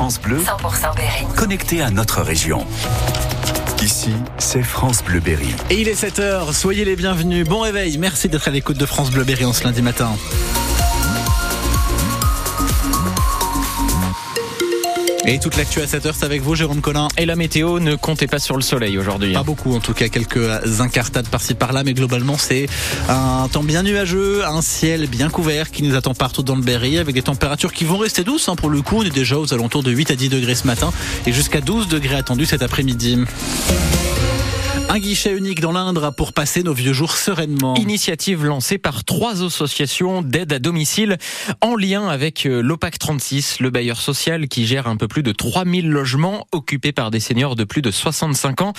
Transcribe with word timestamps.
France 0.00 0.18
Bleu, 0.18 0.38
100% 0.38 0.96
Berry. 0.96 1.26
connecté 1.36 1.82
à 1.82 1.90
notre 1.90 2.22
région. 2.22 2.66
Ici, 3.82 4.14
c'est 4.38 4.62
France 4.62 5.04
Bleu 5.04 5.20
Berry. 5.20 5.54
Et 5.68 5.78
il 5.78 5.88
est 5.88 6.02
7h, 6.02 6.54
soyez 6.54 6.86
les 6.86 6.96
bienvenus. 6.96 7.46
Bon 7.46 7.60
réveil, 7.60 7.98
merci 7.98 8.30
d'être 8.30 8.48
à 8.48 8.50
l'écoute 8.50 8.78
de 8.78 8.86
France 8.86 9.10
Bleu 9.10 9.24
Berry 9.24 9.44
en 9.44 9.52
ce 9.52 9.62
lundi 9.62 9.82
matin. 9.82 10.16
Et 15.32 15.38
toute 15.38 15.56
l'actu 15.56 15.80
à 15.80 15.84
7h, 15.84 16.10
c'est 16.12 16.24
avec 16.24 16.42
vous, 16.42 16.56
Jérôme 16.56 16.80
Collin. 16.80 17.06
Et 17.16 17.24
la 17.24 17.36
météo, 17.36 17.78
ne 17.78 17.94
comptez 17.94 18.26
pas 18.26 18.40
sur 18.40 18.56
le 18.56 18.62
soleil 18.62 18.98
aujourd'hui. 18.98 19.32
Pas 19.32 19.44
beaucoup, 19.44 19.72
en 19.76 19.78
tout 19.78 19.94
cas, 19.94 20.08
quelques 20.08 20.80
incartades 20.80 21.28
par-ci 21.28 21.54
par-là, 21.54 21.84
mais 21.84 21.94
globalement, 21.94 22.36
c'est 22.36 22.66
un 23.08 23.46
temps 23.46 23.62
bien 23.62 23.84
nuageux, 23.84 24.44
un 24.44 24.60
ciel 24.60 25.06
bien 25.06 25.30
couvert 25.30 25.70
qui 25.70 25.84
nous 25.84 25.94
attend 25.94 26.14
partout 26.14 26.42
dans 26.42 26.56
le 26.56 26.62
Berry, 26.62 26.98
avec 26.98 27.14
des 27.14 27.22
températures 27.22 27.72
qui 27.72 27.84
vont 27.84 27.98
rester 27.98 28.24
douces. 28.24 28.48
hein, 28.48 28.56
pour 28.56 28.70
le 28.70 28.82
coup, 28.82 28.96
on 28.96 29.02
est 29.04 29.14
déjà 29.14 29.38
aux 29.38 29.54
alentours 29.54 29.84
de 29.84 29.92
8 29.92 30.10
à 30.10 30.16
10 30.16 30.30
degrés 30.30 30.56
ce 30.56 30.66
matin 30.66 30.92
et 31.24 31.32
jusqu'à 31.32 31.60
12 31.60 31.86
degrés 31.86 32.16
attendus 32.16 32.46
cet 32.46 32.62
après-midi. 32.62 33.20
Un 34.92 34.98
guichet 34.98 35.36
unique 35.36 35.60
dans 35.60 35.70
l'Indre 35.70 36.12
pour 36.12 36.32
passer 36.32 36.64
nos 36.64 36.74
vieux 36.74 36.92
jours 36.92 37.16
sereinement. 37.16 37.76
Initiative 37.76 38.44
lancée 38.44 38.76
par 38.76 39.04
trois 39.04 39.44
associations 39.44 40.20
d'aide 40.20 40.52
à 40.52 40.58
domicile 40.58 41.16
en 41.60 41.76
lien 41.76 42.08
avec 42.08 42.44
euh, 42.44 42.60
l'OPAC 42.60 42.98
36, 42.98 43.60
le 43.60 43.70
bailleur 43.70 44.00
social 44.00 44.48
qui 44.48 44.66
gère 44.66 44.88
un 44.88 44.96
peu 44.96 45.06
plus 45.06 45.22
de 45.22 45.30
3000 45.30 45.88
logements 45.88 46.48
occupés 46.50 46.90
par 46.90 47.12
des 47.12 47.20
seniors 47.20 47.54
de 47.54 47.62
plus 47.62 47.82
de 47.82 47.92
65 47.92 48.62
ans. 48.62 48.72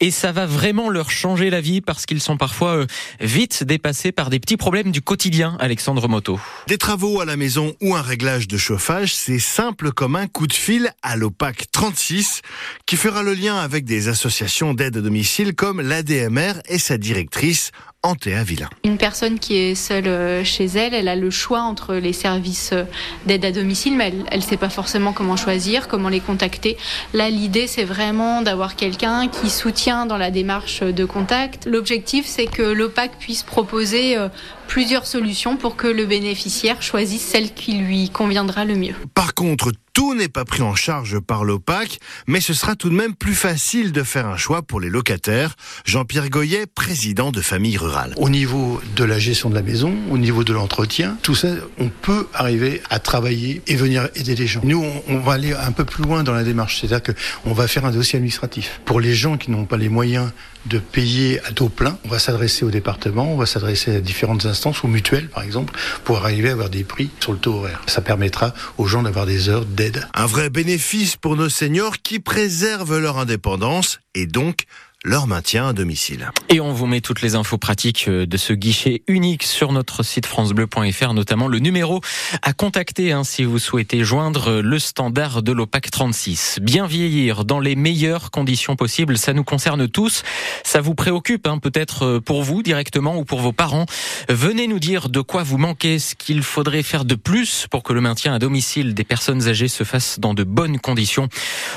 Et 0.00 0.10
ça 0.10 0.32
va 0.32 0.46
vraiment 0.46 0.88
leur 0.88 1.10
changer 1.10 1.50
la 1.50 1.60
vie 1.60 1.82
parce 1.82 2.06
qu'ils 2.06 2.22
sont 2.22 2.38
parfois 2.38 2.76
euh, 2.76 2.86
vite 3.20 3.62
dépassés 3.62 4.12
par 4.12 4.30
des 4.30 4.40
petits 4.40 4.56
problèmes 4.56 4.90
du 4.90 5.02
quotidien, 5.02 5.58
Alexandre 5.60 6.08
Moto. 6.08 6.40
Des 6.68 6.78
travaux 6.78 7.20
à 7.20 7.26
la 7.26 7.36
maison 7.36 7.74
ou 7.82 7.94
un 7.94 8.00
réglage 8.00 8.48
de 8.48 8.56
chauffage, 8.56 9.14
c'est 9.14 9.38
simple 9.38 9.92
comme 9.92 10.16
un 10.16 10.26
coup 10.26 10.46
de 10.46 10.54
fil 10.54 10.94
à 11.02 11.16
l'OPAC 11.16 11.70
36 11.70 12.40
qui 12.86 12.96
fera 12.96 13.22
le 13.22 13.34
lien 13.34 13.58
avec 13.58 13.84
des 13.84 14.08
associations 14.08 14.72
d'aide 14.72 14.96
à 14.96 15.02
domicile 15.02 15.49
comme 15.52 15.80
l'ADMR 15.80 16.60
et 16.68 16.78
sa 16.78 16.98
directrice 16.98 17.72
Antéa 18.02 18.42
Villain. 18.44 18.70
Une 18.82 18.96
personne 18.96 19.38
qui 19.38 19.56
est 19.56 19.74
seule 19.74 20.06
euh, 20.06 20.42
chez 20.42 20.64
elle, 20.64 20.94
elle 20.94 21.08
a 21.08 21.16
le 21.16 21.30
choix 21.30 21.60
entre 21.60 21.96
les 21.96 22.14
services 22.14 22.70
euh, 22.72 22.84
d'aide 23.26 23.44
à 23.44 23.52
domicile, 23.52 23.94
mais 23.94 24.14
elle 24.30 24.38
ne 24.38 24.44
sait 24.44 24.56
pas 24.56 24.70
forcément 24.70 25.12
comment 25.12 25.36
choisir, 25.36 25.86
comment 25.86 26.08
les 26.08 26.20
contacter. 26.20 26.78
Là, 27.12 27.28
l'idée, 27.28 27.66
c'est 27.66 27.84
vraiment 27.84 28.40
d'avoir 28.40 28.74
quelqu'un 28.74 29.28
qui 29.28 29.50
soutient 29.50 30.06
dans 30.06 30.16
la 30.16 30.30
démarche 30.30 30.82
de 30.82 31.04
contact. 31.04 31.66
L'objectif, 31.66 32.24
c'est 32.24 32.46
que 32.46 32.62
l'OPAC 32.62 33.18
puisse 33.18 33.42
proposer 33.42 34.16
euh, 34.16 34.28
plusieurs 34.66 35.06
solutions 35.06 35.58
pour 35.58 35.76
que 35.76 35.86
le 35.86 36.06
bénéficiaire 36.06 36.80
choisisse 36.80 37.22
celle 37.22 37.52
qui 37.52 37.74
lui 37.74 38.08
conviendra 38.08 38.64
le 38.64 38.76
mieux. 38.76 38.94
Par 39.14 39.34
contre, 39.34 39.72
tout 39.92 40.14
n'est 40.14 40.28
pas 40.28 40.46
pris 40.46 40.62
en 40.62 40.74
charge 40.74 41.18
par 41.20 41.44
l'OPAC, 41.44 41.98
mais 42.26 42.40
ce 42.40 42.54
sera 42.54 42.76
tout 42.76 42.88
de 42.88 42.94
même 42.94 43.14
plus 43.14 43.34
facile 43.34 43.92
de 43.92 44.02
faire 44.02 44.26
un 44.26 44.36
choix 44.38 44.62
pour 44.62 44.80
les 44.80 44.88
locataires. 44.88 45.56
Jean-Pierre 45.84 46.30
Goyet, 46.30 46.66
président 46.66 47.32
de 47.32 47.42
Famille 47.42 47.76
Rurale. 47.76 47.89
Au 48.16 48.28
niveau 48.28 48.80
de 48.96 49.04
la 49.04 49.18
gestion 49.18 49.50
de 49.50 49.54
la 49.54 49.62
maison, 49.62 49.94
au 50.10 50.18
niveau 50.18 50.44
de 50.44 50.52
l'entretien, 50.52 51.16
tout 51.22 51.34
ça, 51.34 51.48
on 51.78 51.88
peut 51.88 52.26
arriver 52.34 52.82
à 52.90 52.98
travailler 52.98 53.62
et 53.66 53.76
venir 53.76 54.08
aider 54.14 54.34
les 54.34 54.46
gens. 54.46 54.60
Nous, 54.64 54.82
on, 54.82 55.14
on 55.14 55.18
va 55.18 55.34
aller 55.34 55.52
un 55.52 55.72
peu 55.72 55.84
plus 55.84 56.04
loin 56.04 56.22
dans 56.22 56.32
la 56.32 56.44
démarche, 56.44 56.80
c'est-à-dire 56.80 57.14
qu'on 57.14 57.52
va 57.52 57.66
faire 57.68 57.84
un 57.84 57.90
dossier 57.90 58.16
administratif. 58.16 58.80
Pour 58.84 59.00
les 59.00 59.14
gens 59.14 59.36
qui 59.36 59.50
n'ont 59.50 59.64
pas 59.64 59.76
les 59.76 59.88
moyens 59.88 60.30
de 60.66 60.78
payer 60.78 61.40
à 61.46 61.52
taux 61.52 61.68
plein, 61.68 61.98
on 62.04 62.08
va 62.08 62.18
s'adresser 62.18 62.64
au 62.64 62.70
département, 62.70 63.32
on 63.32 63.36
va 63.36 63.46
s'adresser 63.46 63.96
à 63.96 64.00
différentes 64.00 64.44
instances, 64.46 64.84
aux 64.84 64.88
mutuelles 64.88 65.28
par 65.28 65.42
exemple, 65.42 65.72
pour 66.04 66.18
arriver 66.18 66.50
à 66.50 66.52
avoir 66.52 66.68
des 66.68 66.84
prix 66.84 67.10
sur 67.20 67.32
le 67.32 67.38
taux 67.38 67.54
horaire. 67.54 67.80
Ça 67.86 68.02
permettra 68.02 68.52
aux 68.76 68.86
gens 68.86 69.02
d'avoir 69.02 69.26
des 69.26 69.48
heures 69.48 69.64
d'aide. 69.64 70.06
Un 70.14 70.26
vrai 70.26 70.50
bénéfice 70.50 71.16
pour 71.16 71.36
nos 71.36 71.48
seniors 71.48 72.02
qui 72.02 72.20
préservent 72.20 72.98
leur 72.98 73.18
indépendance 73.18 74.00
et 74.14 74.26
donc 74.26 74.64
leur 75.02 75.26
maintien 75.26 75.68
à 75.68 75.72
domicile. 75.72 76.30
Et 76.50 76.60
on 76.60 76.74
vous 76.74 76.86
met 76.86 77.00
toutes 77.00 77.22
les 77.22 77.34
infos 77.34 77.56
pratiques 77.56 78.04
euh, 78.08 78.26
de 78.26 78.36
ce 78.36 78.52
guichet 78.52 79.02
unique 79.08 79.44
sur 79.44 79.72
notre 79.72 80.02
site 80.02 80.26
francebleu.fr, 80.26 81.14
notamment 81.14 81.48
le 81.48 81.58
numéro 81.58 82.02
à 82.42 82.52
contacter 82.52 83.12
hein, 83.12 83.24
si 83.24 83.44
vous 83.44 83.58
souhaitez 83.58 84.04
joindre 84.04 84.60
le 84.60 84.78
standard 84.78 85.42
de 85.42 85.52
l'OPAC 85.52 85.90
36. 85.90 86.58
Bien 86.60 86.86
vieillir 86.86 87.46
dans 87.46 87.60
les 87.60 87.76
meilleures 87.76 88.30
conditions 88.30 88.76
possibles, 88.76 89.16
ça 89.16 89.32
nous 89.32 89.42
concerne 89.42 89.88
tous. 89.88 90.22
Ça 90.64 90.82
vous 90.82 90.94
préoccupe 90.94 91.46
hein, 91.46 91.56
peut-être 91.56 92.04
euh, 92.04 92.20
pour 92.20 92.42
vous 92.42 92.62
directement 92.62 93.16
ou 93.16 93.24
pour 93.24 93.40
vos 93.40 93.52
parents. 93.52 93.86
Venez 94.28 94.66
nous 94.66 94.80
dire 94.80 95.08
de 95.08 95.22
quoi 95.22 95.42
vous 95.44 95.56
manquez, 95.56 95.98
ce 95.98 96.14
qu'il 96.14 96.42
faudrait 96.42 96.82
faire 96.82 97.06
de 97.06 97.14
plus 97.14 97.66
pour 97.70 97.82
que 97.82 97.94
le 97.94 98.02
maintien 98.02 98.34
à 98.34 98.38
domicile 98.38 98.92
des 98.92 99.04
personnes 99.04 99.48
âgées 99.48 99.68
se 99.68 99.84
fasse 99.84 100.20
dans 100.20 100.34
de 100.34 100.44
bonnes 100.44 100.78
conditions. 100.78 101.28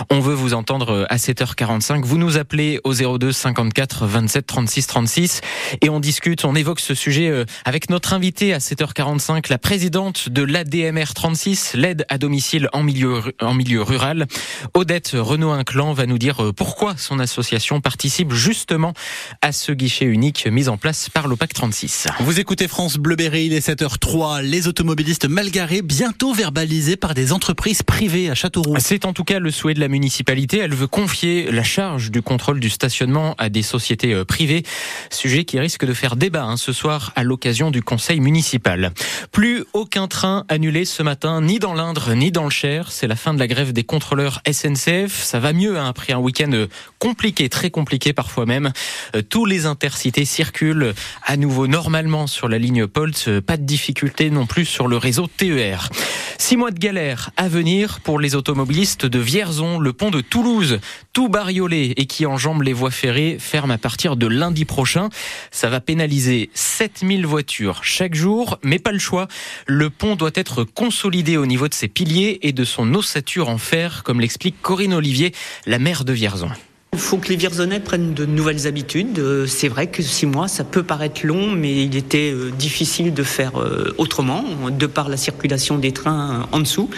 On 0.09 0.19
veut 0.19 0.34
vous 0.34 0.53
entendre 0.53 0.90
euh, 0.90 1.05
à 1.09 1.16
7h45. 1.16 2.03
Vous 2.03 2.17
nous 2.17 2.38
appelez 2.38 2.81
au 2.84 2.94
02 3.18 3.31
54 3.31 4.06
27 4.06 4.46
36 4.46 4.88
36 4.88 5.41
et 5.81 5.90
on 5.90 6.00
discute, 6.00 6.46
on 6.46 6.56
évoque 6.56 6.79
ce 6.79 6.94
sujet 6.94 7.29
euh, 7.29 7.46
avec 7.66 7.90
notre 7.90 8.13
invitée 8.13 8.53
à 8.53 8.59
7h45, 8.59 9.50
la 9.50 9.57
présidente 9.57 10.29
de 10.29 10.44
l'ADMR 10.44 11.13
36, 11.13 11.73
l'aide 11.75 12.06
à 12.09 12.18
domicile 12.18 12.69
en 12.73 12.84
milieu, 12.84 13.22
en 13.41 13.53
milieu 13.53 13.81
rural. 13.81 14.28
Odette 14.73 15.12
Renaud-Inclan 15.13 15.94
va 15.94 16.06
nous 16.06 16.18
dire 16.18 16.44
euh, 16.44 16.53
pourquoi 16.53 16.96
son 16.97 17.19
association 17.19 17.81
participe 17.81 18.34
justement 18.34 18.94
à 19.41 19.52
ce 19.52 19.72
guichet 19.72 20.06
unique 20.06 20.47
mis 20.47 20.69
en 20.69 20.78
place 20.78 21.09
par 21.09 21.28
l'OPAC 21.28 21.53
36. 21.53 22.07
Vous 22.19 22.40
écoutez 22.40 22.68
France 22.68 22.97
Bleu 22.97 23.16
Berry, 23.16 23.46
il 23.46 23.53
est 23.53 23.68
7h03. 23.68 24.41
Les 24.41 24.68
automobilistes 24.68 25.28
mal 25.28 25.50
garés 25.50 25.81
bientôt 25.81 26.34
verbalisés 26.34 26.97
par 26.97 27.13
des 27.13 27.31
entreprises 27.31 27.84
privées 27.84 28.29
à 28.29 28.35
Châteauroux. 28.35 28.75
C'est 28.79 29.06
en 29.06 29.13
tout 29.13 29.23
cas 29.23 29.40
le 29.40 29.52
souhait 29.52 29.73
de 29.73 29.79
la 29.79 29.88
municipalité. 29.88 30.57
Elle 30.57 30.73
veut 30.73 30.88
confier 30.88 31.52
la 31.52 31.63
charge 31.63 32.12
du 32.12 32.22
contrôle 32.22 32.59
du 32.59 32.69
stationnement 32.69 33.03
à 33.38 33.50
des 33.50 33.64
sociétés 33.64 34.14
euh, 34.14 34.24
privées. 34.24 34.64
Sujet 35.12 35.44
qui 35.44 35.59
risque 35.59 35.86
de 35.86 35.94
faire 35.94 36.16
débat 36.16 36.44
hein, 36.44 36.58
ce 36.58 36.72
soir 36.72 37.12
à 37.16 37.24
l'occasion 37.24 37.69
du 37.69 37.81
conseil 37.81 38.19
municipal. 38.19 38.94
Plus 39.31 39.66
aucun 39.74 40.08
train 40.08 40.46
annulé 40.47 40.86
ce 40.86 41.03
matin, 41.03 41.41
ni 41.41 41.59
dans 41.59 41.74
l'Indre, 41.74 42.14
ni 42.14 42.31
dans 42.31 42.46
le 42.46 42.50
Cher. 42.50 42.91
C'est 42.91 43.08
la 43.08 43.16
fin 43.16 43.34
de 43.34 43.40
la 43.40 43.47
grève 43.47 43.74
des 43.74 43.84
contrôleurs 43.84 44.41
SNCF. 44.50 45.22
Ça 45.22 45.40
va 45.40 45.52
mieux 45.53 45.78
hein, 45.78 45.88
après 45.88 46.14
un 46.14 46.19
week-end 46.19 46.52
euh, 46.53 46.68
compliqué, 47.00 47.50
très 47.50 47.69
compliqué 47.69 48.14
parfois 48.14 48.46
même. 48.46 48.72
Euh, 49.16 49.22
Tous 49.22 49.46
les 49.46 49.66
intercités 49.66 50.25
circulent 50.25 50.94
à 51.25 51.35
nouveau 51.35 51.68
normalement 51.68 52.28
sur 52.28 52.47
la 52.47 52.58
ligne 52.58 52.88
Polt. 52.88 53.41
Pas 53.41 53.58
de 53.58 53.64
difficulté 53.64 54.30
non 54.30 54.46
plus 54.46 54.66
sur 54.66 54.88
le 54.88 54.97
réseau 54.97 55.28
TER. 55.28 55.90
Six 56.38 56.58
mois 56.58 56.72
de 56.72 56.80
galère 56.80 57.31
à 57.38 57.47
venir 57.47 58.00
pour 58.02 58.20
les 58.20 58.35
automobilistes 58.35 59.06
de 59.06 59.20
Vierzon, 59.20 59.80
le 59.80 59.94
pont 59.94 60.12
de 60.12 60.22
Toulouse, 60.22 60.80
tout 61.13 61.29
bariolé 61.29 61.94
et 61.96 62.06
qui 62.07 62.25
enjambe 62.25 62.63
les 62.63 62.74
voies 62.74 62.91
ferrées, 62.91 63.38
ferme 63.40 63.72
à 63.72 63.78
partir 63.78 64.18
de 64.18 64.28
lundi 64.28 64.66
prochain. 64.66 65.09
Ça 65.51 65.69
va 65.69 65.79
pénaliser 65.79 66.50
7000 66.56 67.25
voitures 67.25 67.84
chaque 67.84 68.16
jour, 68.16 68.59
mais 68.63 68.79
pas 68.79 68.91
le 68.91 69.00
choix. 69.00 69.28
Le 69.68 69.90
pont 69.90 70.16
doit 70.16 70.31
être 70.34 70.63
consolidé 70.63 71.38
au 71.38 71.46
niveau 71.46 71.68
de 71.68 71.73
ses 71.73 71.88
piliers 71.88 72.40
et 72.41 72.52
de 72.52 72.66
son 72.66 72.94
ossature 72.96 73.47
en 73.47 73.59
fer, 73.59 74.03
comme 74.03 74.19
l'explique 74.19 74.62
Corinne 74.62 74.94
Olivier, 74.94 75.34
la 75.66 75.79
maire 75.79 76.03
de 76.03 76.13
Vierzon. 76.13 76.50
Il 76.93 76.99
faut 76.99 77.17
que 77.17 77.29
les 77.29 77.35
Vierzonais 77.37 77.79
prennent 77.79 78.13
de 78.13 78.23
nouvelles 78.23 78.67
habitudes. 78.67 79.17
Euh, 79.17 79.47
C'est 79.47 79.67
vrai 79.67 79.87
que 79.87 80.03
six 80.03 80.27
mois, 80.27 80.47
ça 80.47 80.63
peut 80.63 80.83
paraître 80.83 81.25
long, 81.25 81.49
mais 81.49 81.85
il 81.85 81.95
était 81.95 82.31
euh, 82.31 82.51
difficile 82.51 83.15
de 83.15 83.23
faire 83.23 83.59
euh, 83.59 83.95
autrement, 83.97 84.45
de 84.69 84.85
par 84.85 85.09
la 85.09 85.17
circulation 85.17 85.79
des 85.79 85.91
trains 85.91 86.47
en 86.51 86.59
dessous. 86.59 86.91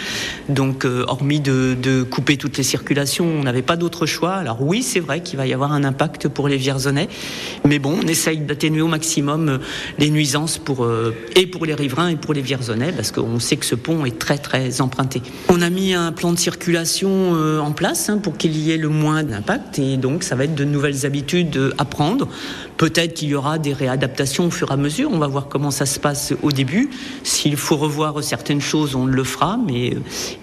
Donc, 0.50 0.84
hormis 0.84 1.40
de, 1.40 2.02
couper 2.02 2.36
toutes 2.36 2.58
les 2.58 2.62
circulations, 2.62 3.24
on 3.24 3.42
n'avait 3.42 3.62
pas 3.62 3.76
d'autre 3.76 4.04
choix. 4.04 4.34
Alors 4.34 4.60
oui, 4.60 4.82
c'est 4.82 5.00
vrai 5.00 5.22
qu'il 5.22 5.38
va 5.38 5.46
y 5.46 5.54
avoir 5.54 5.72
un 5.72 5.82
impact 5.82 6.28
pour 6.28 6.48
les 6.48 6.58
Vierzonais, 6.58 7.08
mais 7.64 7.78
bon, 7.78 7.98
on 8.02 8.06
essaye 8.06 8.38
d'atténuer 8.38 8.82
au 8.82 8.88
maximum 8.88 9.60
les 9.98 10.10
nuisances 10.10 10.58
pour, 10.58 10.86
et 11.34 11.46
pour 11.46 11.64
les 11.64 11.74
riverains 11.74 12.08
et 12.08 12.16
pour 12.16 12.34
les 12.34 12.42
Vierzonais, 12.42 12.92
parce 12.92 13.12
qu'on 13.12 13.40
sait 13.40 13.56
que 13.56 13.64
ce 13.64 13.74
pont 13.74 14.04
est 14.04 14.18
très 14.18 14.38
très 14.38 14.80
emprunté. 14.80 15.22
On 15.48 15.62
a 15.62 15.70
mis 15.70 15.94
un 15.94 16.12
plan 16.12 16.32
de 16.32 16.38
circulation 16.38 17.32
en 17.60 17.72
place 17.72 18.08
hein, 18.08 18.18
pour 18.18 18.36
qu'il 18.36 18.56
y 18.56 18.72
ait 18.72 18.76
le 18.76 18.88
moins 18.88 19.22
d'impact 19.22 19.78
et 19.92 19.96
donc 19.96 20.22
ça 20.22 20.34
va 20.34 20.44
être 20.44 20.54
de 20.54 20.64
nouvelles 20.64 21.06
habitudes 21.06 21.74
à 21.78 21.84
prendre. 21.84 22.28
Peut-être 22.76 23.14
qu'il 23.14 23.28
y 23.28 23.34
aura 23.34 23.58
des 23.58 23.72
réadaptations 23.72 24.46
au 24.46 24.50
fur 24.50 24.70
et 24.70 24.74
à 24.74 24.76
mesure. 24.76 25.10
On 25.12 25.18
va 25.18 25.26
voir 25.26 25.48
comment 25.48 25.70
ça 25.70 25.86
se 25.86 25.98
passe 25.98 26.34
au 26.42 26.52
début. 26.52 26.90
S'il 27.22 27.56
faut 27.56 27.76
revoir 27.76 28.22
certaines 28.22 28.60
choses, 28.60 28.94
on 28.94 29.06
le 29.06 29.24
fera. 29.24 29.58
Mais, 29.66 29.94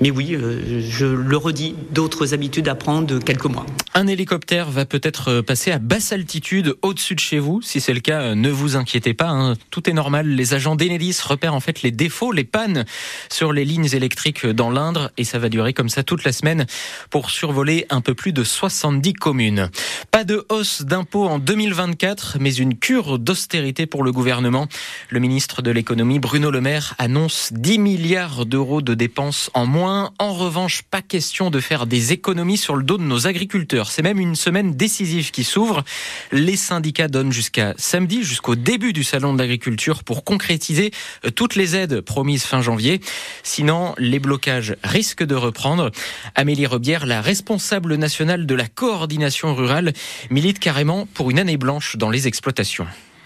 mais 0.02 0.10
oui, 0.12 0.36
euh, 0.36 0.82
je 0.82 1.06
le 1.06 1.38
redis, 1.38 1.76
d'autres 1.92 2.34
habitudes 2.34 2.68
à 2.68 2.76
prendre 2.76 3.20
quelques 3.20 3.46
mois. 3.46 3.66
Un 3.94 4.08
hélicoptère 4.08 4.72
va 4.72 4.86
peut-être 4.86 5.42
passer 5.42 5.72
à 5.72 5.78
basse 5.78 6.12
altitude 6.12 6.76
au-dessus 6.82 7.14
de 7.16 7.20
chez 7.20 7.38
vous. 7.38 7.62
Si 7.62 7.80
c'est 7.80 7.94
le 7.94 8.00
cas, 8.00 8.22
euh, 8.22 8.36
ne 8.36 8.50
vous 8.50 8.76
inquiétez 8.76 9.14
pas. 9.14 9.30
hein. 9.30 9.54
Tout 9.70 9.90
est 9.90 9.94
normal. 9.94 10.28
Les 10.28 10.54
agents 10.56 10.76
d'Enedis 10.76 11.20
repèrent 11.24 11.54
en 11.54 11.60
fait 11.60 11.84
les 11.84 11.92
défauts, 11.92 12.32
les 12.32 12.44
pannes 12.44 12.86
sur 13.30 13.54
les 13.54 13.66
lignes 13.66 13.90
électriques 13.94 14.46
dans 14.48 14.72
l'Indre 14.72 15.12
et 15.18 15.24
ça 15.24 15.38
va 15.38 15.50
durer 15.50 15.74
comme 15.74 15.90
ça 15.90 16.02
toute 16.04 16.24
la 16.24 16.32
semaine 16.32 16.66
pour 17.12 17.30
survoler 17.30 17.86
un 17.90 18.02
peu 18.02 18.16
plus 18.16 18.34
de 18.34 18.44
70 18.44 19.14
communes. 19.14 19.70
Pas 20.10 20.24
de 20.24 20.46
hausse 20.50 20.82
d'impôts 20.82 21.28
en 21.28 21.38
2024. 21.38 22.23
Mais 22.40 22.54
une 22.54 22.78
cure 22.78 23.20
d'austérité 23.20 23.86
pour 23.86 24.04
le 24.04 24.12
gouvernement. 24.12 24.68
Le 25.10 25.20
ministre 25.20 25.62
de 25.62 25.72
l'économie, 25.72 26.20
Bruno 26.20 26.52
Le 26.52 26.62
Maire, 26.62 26.96
annonce 26.98 27.52
10 27.54 27.80
milliards 27.80 28.46
d'euros 28.46 28.82
de 28.82 28.94
dépenses 28.94 29.50
en 29.54 29.66
moins. 29.66 30.12
En 30.20 30.34
revanche, 30.34 30.82
pas 30.84 31.02
question 31.02 31.50
de 31.50 31.60
faire 31.60 31.86
des 31.86 32.14
économies 32.14 32.58
sur 32.58 32.76
le 32.76 32.84
dos 32.84 32.98
de 32.98 33.04
nos 33.04 33.28
agriculteurs. 33.28 33.92
C'est 33.92 34.02
même 34.02 34.20
une 34.20 34.36
semaine 34.36 34.76
décisive 34.76 35.32
qui 35.32 35.44
s'ouvre. 35.44 35.84
Les 36.32 36.56
syndicats 36.56 37.08
donnent 37.08 37.32
jusqu'à 37.32 37.74
samedi, 37.78 38.24
jusqu'au 38.24 38.56
début 38.56 38.94
du 38.94 39.04
salon 39.04 39.34
de 39.34 39.40
l'agriculture 39.40 40.04
pour 40.04 40.24
concrétiser 40.24 40.92
euh, 41.26 41.30
toutes 41.30 41.56
les 41.56 41.76
aides 41.76 42.02
promises 42.02 42.44
fin 42.44 42.62
janvier. 42.62 43.02
Sinon, 43.44 43.96
les 43.98 44.20
blocages 44.20 44.76
risquent 44.84 45.24
de 45.24 45.36
reprendre. 45.36 45.92
Amélie 46.36 46.66
Rebière, 46.66 47.06
la 47.06 47.22
responsable 47.22 47.96
nationale 47.96 48.46
de 48.46 48.56
la 48.56 48.68
coordination 48.68 49.56
rurale, 49.56 49.94
milite 50.30 50.60
carrément 50.60 51.08
pour 51.14 51.32
une 51.32 51.40
année 51.40 51.58
blanche 51.58 51.98
dans 51.98 52.10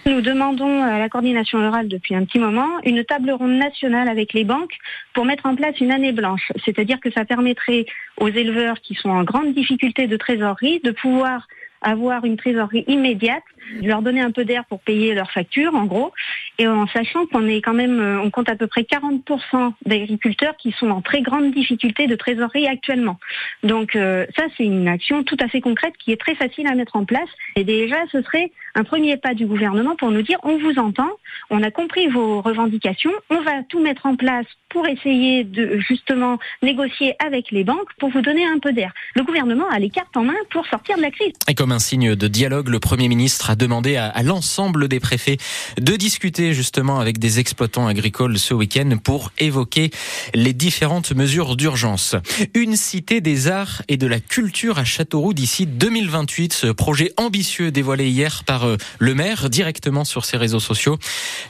Nous 0.06 0.22
demandons 0.22 0.82
à 0.82 1.00
la 1.00 1.10
coordination 1.10 1.60
rurale 1.60 1.90
depuis 1.90 2.16
un 2.16 2.24
petit 2.24 2.40
moment 2.40 2.80
une 2.86 3.04
table 3.04 3.32
ronde 3.32 3.58
nationale 3.58 4.08
avec 4.08 4.32
les 4.32 4.46
banques 4.46 4.76
pour 5.14 5.26
mettre 5.26 5.46
en 5.46 5.56
place 5.56 5.78
une 5.82 5.92
année 5.92 6.14
blanche. 6.14 6.50
C'est-à-dire 6.64 7.02
que 7.02 7.12
ça 7.12 7.26
permettrait 7.26 7.86
aux 8.16 8.30
éleveurs 8.30 8.80
qui 8.80 8.96
sont 8.96 9.10
en 9.10 9.26
grande 9.26 9.54
difficulté 9.54 10.08
de 10.08 10.16
trésorerie 10.16 10.80
de 10.82 10.92
pouvoir 10.92 11.48
avoir 11.82 12.26
une 12.26 12.38
trésorerie 12.38 12.86
immédiate, 12.88 13.44
leur 13.82 14.02
donner 14.02 14.22
un 14.22 14.32
peu 14.32 14.46
d'air 14.46 14.66
pour 14.66 14.80
payer 14.80 15.14
leurs 15.14 15.32
factures, 15.32 15.76
en 15.76 15.86
gros, 15.86 16.14
et 16.58 16.68
en 16.68 16.88
sachant 16.88 17.26
qu'on 17.26 17.48
est 17.48 17.62
quand 17.62 17.74
même, 17.74 18.00
euh, 18.00 18.22
on 18.22 18.30
compte 18.32 18.50
à 18.50 18.56
peu 18.56 18.68
près 18.68 18.82
40% 18.82 19.74
d'agriculteurs 19.86 20.56
qui 20.58 20.72
sont 20.72 20.90
en 20.90 21.02
très 21.02 21.22
grande 21.22 21.52
difficulté 21.52 22.08
de 22.08 22.16
trésorerie 22.16 22.68
actuellement. 22.68 23.20
Donc 23.64 23.96
euh, 23.96 24.26
ça, 24.36 24.44
c'est 24.56 24.64
une 24.64 24.88
action 24.88 25.24
tout 25.24 25.38
à 25.40 25.48
fait 25.48 25.62
concrète 25.62 25.94
qui 25.98 26.12
est 26.12 26.20
très 26.20 26.36
facile 26.36 26.68
à 26.68 26.76
mettre 26.76 26.96
en 26.96 27.06
place. 27.06 27.30
Et 27.56 27.64
déjà, 27.64 27.98
ce 28.12 28.22
serait 28.22 28.52
un 28.76 28.84
premier 28.84 29.18
pas 29.18 29.34
du 29.34 29.46
gouvernement 29.46 29.96
pour 29.96 30.12
nous 30.12 30.22
dire, 30.22 30.40
on 30.44 30.58
vous 30.58 30.80
entend, 30.80 31.10
on 31.50 31.64
a 31.64 31.72
compris 31.72 32.08
vos 32.08 32.42
revendications, 32.42 33.12
on 33.30 33.42
va 33.42 33.64
tout 33.70 33.80
mettre 33.80 34.06
en 34.06 34.16
place 34.16 34.46
pour 34.78 34.86
essayer 34.86 35.44
de 35.44 35.80
justement 35.80 36.38
négocier 36.62 37.16
avec 37.18 37.50
les 37.50 37.64
banques 37.64 37.90
pour 37.98 38.12
vous 38.12 38.22
donner 38.22 38.46
un 38.46 38.60
peu 38.60 38.74
d'air. 38.74 38.94
Le 39.16 39.24
gouvernement 39.24 39.68
a 39.72 39.80
les 39.80 39.90
cartes 39.90 40.16
en 40.16 40.24
main 40.24 40.36
pour 40.52 40.68
sortir 40.68 40.98
de 40.98 41.02
la 41.02 41.10
crise. 41.10 41.34
Et 41.48 41.56
comme 41.56 41.72
un 41.72 41.80
signe 41.80 42.16
de 42.16 42.28
dialogue, 42.28 42.70
le 42.70 42.80
Premier 42.80 43.08
ministre 43.08 43.50
a 43.50 43.56
demandé 43.56 43.96
à, 43.96 44.06
à 44.06 44.22
l'ensemble 44.22 44.88
des 44.88 45.00
préfets 45.00 45.38
de 45.82 45.96
discuter 45.96 46.54
justement 46.54 47.00
avec 47.00 47.18
des 47.18 47.40
exploitants 47.40 47.88
agricoles 47.88 48.38
ce 48.38 48.54
week-end 48.54 49.00
pour 49.04 49.32
évoquer 49.40 49.90
les 50.36 50.54
différentes 50.54 51.12
mesures 51.12 51.56
d'urgence. 51.56 52.16
Une 52.54 52.76
cité 52.76 53.20
des 53.20 53.48
arts 53.48 53.82
et 53.88 53.98
de 53.98 54.06
la 54.06 54.20
culture 54.20 54.78
à 54.78 54.86
Châteauroux 54.86 55.34
d'ici 55.34 55.66
2028. 55.66 56.54
Ce 56.54 56.68
projet 56.68 57.14
ambitieux 57.18 57.72
dévoilé 57.72 58.10
hier 58.10 58.44
par 58.44 58.66
euh, 58.66 58.78
le 59.00 59.16
maire 59.16 59.50
directement 59.50 60.06
sur 60.06 60.24
ses 60.24 60.38
réseaux 60.38 60.60
sociaux. 60.60 61.00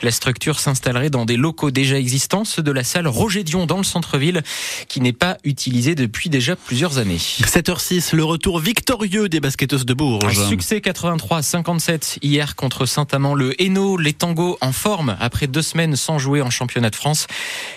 La 0.02 0.12
structure 0.12 0.62
s'installerait 0.62 1.10
dans 1.10 1.26
des 1.26 1.36
locaux 1.36 1.72
déjà 1.72 2.00
existants, 2.00 2.46
ceux 2.46 2.64
de 2.64 2.72
la 2.72 2.86
salle 2.86 3.08
Roger 3.18 3.44
Dion 3.44 3.66
dans 3.66 3.78
le 3.78 3.84
centre-ville, 3.84 4.44
qui 4.88 5.02
n'est 5.02 5.12
pas 5.12 5.38
utilisée 5.44 5.96
depuis 5.96 6.30
déjà 6.30 6.56
plusieurs 6.56 7.00
années. 7.00 7.18
7h06, 7.18 8.16
le 8.16 8.24
retour 8.24 8.60
victorieux 8.60 9.28
des 9.28 9.40
basketteuses 9.40 9.88
de 9.88 9.96
Bourges. 9.96 10.38
Un 10.40 10.50
succès 10.50 10.78
83-57 10.78 12.20
hier 12.22 12.56
contre 12.56 12.86
Saint-Amand. 12.86 13.34
Le 13.34 13.60
Hainaut, 13.60 13.98
les 13.98 14.14
tangos 14.14 14.60
en 14.62 14.72
forme 14.72 15.18
après 15.20 15.48
deux 15.48 15.64
semaines 15.64 15.96
sans 15.96 16.20
jouer 16.20 16.44
en 16.44 16.52
championnat 16.52 16.92
de 16.92 16.96
France. 16.96 17.26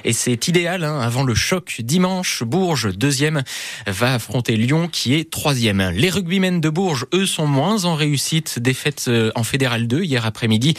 Et 0.04 0.12
c'est 0.12 0.46
idéal 0.46 0.84
hein, 0.84 1.00
avant 1.00 1.22
le 1.22 1.34
choc 1.34 1.80
dimanche. 1.80 2.42
Bourges, 2.42 2.94
deuxième, 2.94 3.42
va 3.86 4.12
affronter 4.12 4.56
Lyon 4.56 4.88
qui 4.92 5.14
est 5.14 5.30
troisième. 5.30 5.90
Les 5.94 6.10
rugbymen 6.10 6.60
de 6.60 6.68
Bourges, 6.68 7.06
eux, 7.14 7.24
sont 7.24 7.46
moins 7.46 7.86
en 7.86 7.94
réussite. 7.94 8.58
Défaite 8.58 9.06
euh, 9.08 9.32
en 9.34 9.42
Fédéral 9.42 9.86
2 9.86 10.02
hier 10.02 10.26
après-midi, 10.26 10.74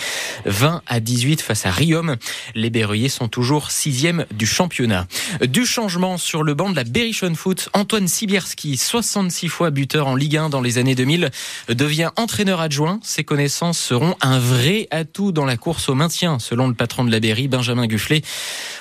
20 0.45 0.83
à 0.85 0.99
18 0.99 1.41
face 1.41 1.65
à 1.65 1.71
Riom. 1.71 2.15
Les 2.53 2.69
Berruyers 2.69 3.09
sont 3.09 3.27
toujours 3.27 3.71
sixième 3.71 4.27
du 4.31 4.50
championnat. 4.51 5.07
Du 5.47 5.65
changement 5.65 6.17
sur 6.17 6.43
le 6.43 6.53
banc 6.53 6.69
de 6.69 6.75
la 6.75 6.83
Berrichon 6.83 7.33
Foot, 7.35 7.69
Antoine 7.73 8.07
Sibierski, 8.07 8.77
66 8.77 9.47
fois 9.47 9.71
buteur 9.71 10.07
en 10.07 10.15
Ligue 10.15 10.37
1 10.37 10.49
dans 10.49 10.61
les 10.61 10.77
années 10.77 10.93
2000, 10.93 11.31
devient 11.69 12.11
entraîneur 12.17 12.59
adjoint. 12.59 12.99
Ses 13.01 13.23
connaissances 13.23 13.79
seront 13.79 14.15
un 14.21 14.37
vrai 14.37 14.87
atout 14.91 15.31
dans 15.31 15.45
la 15.45 15.57
course 15.57 15.89
au 15.89 15.95
maintien, 15.95 16.37
selon 16.39 16.67
le 16.67 16.73
patron 16.73 17.03
de 17.03 17.11
la 17.11 17.19
Berry, 17.19 17.47
Benjamin 17.47 17.87
Gufflet. 17.87 18.21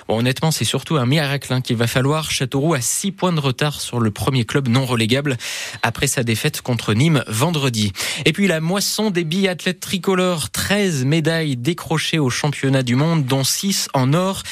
Bon, 0.08 0.18
honnêtement, 0.18 0.50
c'est 0.50 0.64
surtout 0.64 0.96
un 0.96 1.06
miracle 1.06 1.52
hein, 1.52 1.60
qu'il 1.60 1.76
va 1.76 1.86
falloir. 1.86 2.30
Châteauroux 2.30 2.74
a 2.74 2.80
6 2.80 3.12
points 3.12 3.32
de 3.32 3.40
retard 3.40 3.80
sur 3.80 4.00
le 4.00 4.10
premier 4.10 4.44
club 4.44 4.68
non 4.68 4.84
relégable 4.84 5.36
après 5.82 6.08
sa 6.08 6.24
défaite 6.24 6.62
contre 6.62 6.94
Nîmes 6.94 7.22
vendredi. 7.28 7.92
Et 8.24 8.32
puis 8.32 8.48
la 8.48 8.60
moisson 8.60 9.10
des 9.10 9.24
biathlètes 9.24 9.80
tricolores, 9.80 10.50
13 10.50 11.04
médailles 11.04 11.56
décrochées 11.56 12.18
au 12.18 12.30
championnat 12.30 12.82
du 12.82 12.96
monde, 12.96 13.24
dont 13.24 13.44
6 13.44 13.88
en 13.94 14.12
or. 14.12 14.42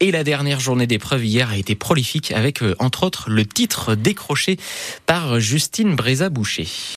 Et 0.00 0.10
la 0.10 0.24
dernière 0.24 0.60
journée 0.66 0.88
d'épreuve 0.88 1.24
hier 1.24 1.50
a 1.50 1.56
été 1.56 1.76
prolifique 1.76 2.32
avec, 2.32 2.60
euh, 2.60 2.74
entre 2.80 3.04
autres, 3.04 3.30
le 3.30 3.46
titre 3.46 3.94
décroché 3.94 4.58
par 5.06 5.38
Justine 5.38 5.94
Bréza-Boucher. 5.94 6.66